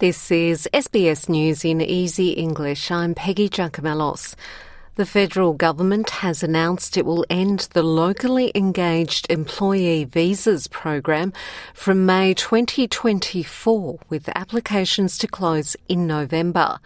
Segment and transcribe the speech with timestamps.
[0.00, 2.90] This is SBS News in Easy English.
[2.90, 4.34] I'm Peggy Giakoumelos.
[4.94, 11.34] The federal government has announced it will end the locally engaged employee visas program
[11.74, 16.78] from May 2024 with applications to close in November.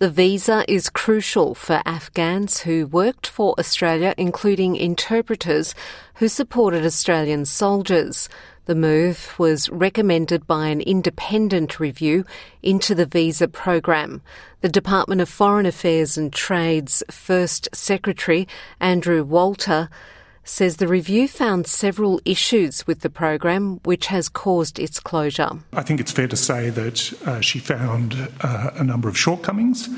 [0.00, 5.72] The visa is crucial for Afghans who worked for Australia, including interpreters
[6.14, 8.28] who supported Australian soldiers.
[8.66, 12.24] The move was recommended by an independent review
[12.64, 14.22] into the visa program.
[14.60, 18.48] The Department of Foreign Affairs and Trade's first secretary,
[18.80, 19.88] Andrew Walter,
[20.42, 25.50] says the review found several issues with the program which has caused its closure.
[25.72, 29.88] I think it's fair to say that uh, she found uh, a number of shortcomings.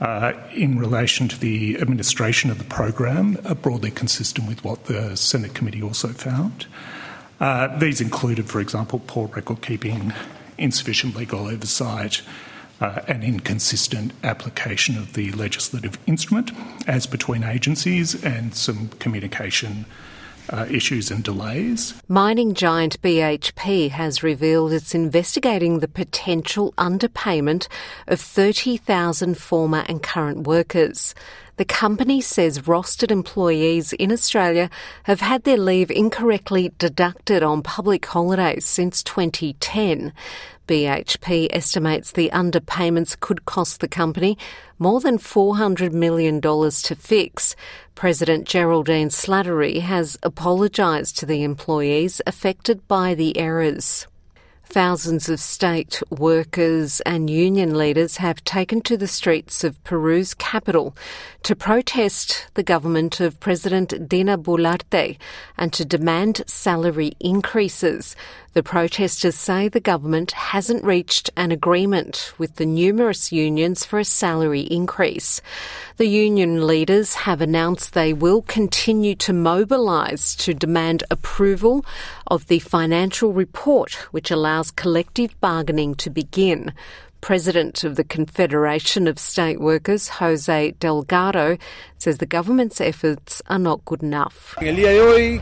[0.00, 5.16] Uh, in relation to the administration of the program, uh, broadly consistent with what the
[5.16, 6.66] Senate committee also found.
[7.40, 10.12] Uh, these included, for example, poor record keeping,
[10.58, 12.22] insufficient legal oversight,
[12.80, 16.50] uh, an inconsistent application of the legislative instrument
[16.86, 19.86] as between agencies, and some communication
[20.50, 21.94] uh, issues and delays.
[22.08, 27.68] Mining giant BHP has revealed it's investigating the potential underpayment
[28.06, 31.14] of 30,000 former and current workers.
[31.56, 34.68] The company says rostered employees in Australia
[35.04, 40.12] have had their leave incorrectly deducted on public holidays since 2010.
[40.66, 44.36] BHP estimates the underpayments could cost the company
[44.80, 47.54] more than $400 million to fix.
[47.94, 54.08] President Geraldine Slattery has apologised to the employees affected by the errors.
[54.66, 60.96] Thousands of state workers and union leaders have taken to the streets of Peru's capital
[61.44, 65.18] to protest the government of President Dina Boluarte
[65.58, 68.16] and to demand salary increases.
[68.54, 74.04] The protesters say the government hasn't reached an agreement with the numerous unions for a
[74.04, 75.42] salary increase.
[75.96, 81.84] The union leaders have announced they will continue to mobilise to demand approval
[82.28, 86.72] of the financial report, which allows collective bargaining to begin.
[87.20, 91.56] President of the Confederation of State Workers, Jose Delgado,
[91.96, 94.54] says the government's efforts are not good enough.
[94.60, 95.40] Today,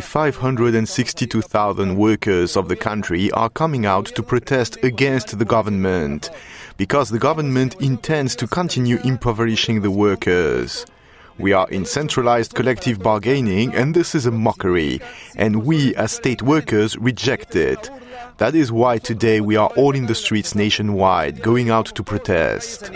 [0.00, 6.30] 562,000 workers of the country are coming out to protest against the government
[6.76, 10.84] because the government intends to continue impoverishing the workers.
[11.38, 15.00] We are in centralized collective bargaining, and this is a mockery,
[15.36, 17.90] and we as state workers reject it.
[18.38, 22.90] That is why today we are all in the streets nationwide, going out to protest.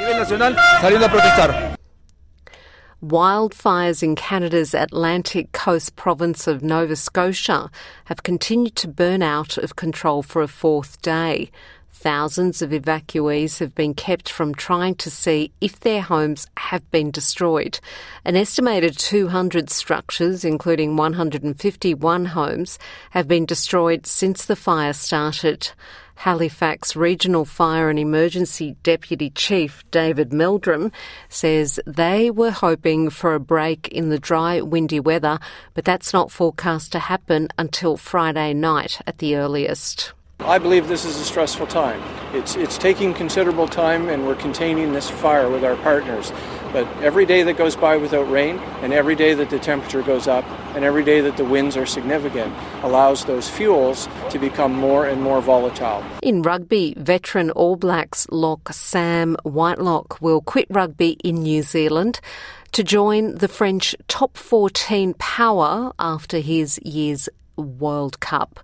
[3.01, 7.71] Wildfires in Canada's Atlantic coast province of Nova Scotia
[8.07, 11.51] have continued to burn out of control for a fourth day.
[11.95, 17.11] Thousands of evacuees have been kept from trying to see if their homes have been
[17.11, 17.79] destroyed.
[18.25, 22.79] An estimated 200 structures, including 151 homes,
[23.11, 25.71] have been destroyed since the fire started.
[26.17, 30.93] Halifax Regional Fire and Emergency Deputy Chief David Meldrum
[31.29, 35.39] says they were hoping for a break in the dry, windy weather,
[35.75, 40.15] but that's not forecast to happen until Friday night at the earliest.
[40.45, 42.03] I believe this is a stressful time.
[42.35, 46.33] It's, it's taking considerable time, and we're containing this fire with our partners.
[46.73, 50.27] But every day that goes by without rain, and every day that the temperature goes
[50.27, 50.45] up,
[50.75, 55.23] and every day that the winds are significant, allows those fuels to become more and
[55.23, 56.03] more volatile.
[56.23, 62.21] In rugby, veteran All Blacks lock Sam Whitelock will quit rugby in New Zealand
[62.73, 68.61] to join the French top 14 Pau after his year's World Cup.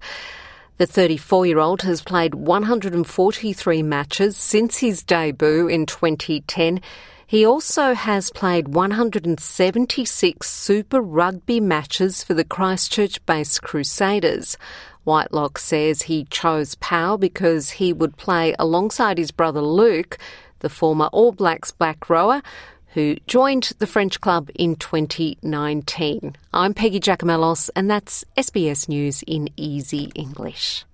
[0.78, 6.80] The 34 year old has played 143 matches since his debut in 2010.
[7.26, 14.56] He also has played 176 Super Rugby matches for the Christchurch based Crusaders.
[15.02, 20.16] Whitelock says he chose Pau because he would play alongside his brother Luke,
[20.60, 22.40] the former All Blacks back rower,
[22.94, 26.36] who joined the French Club in 2019.
[26.52, 30.84] I'm Peggy Giakoumelos, and that's SBS News in Easy English.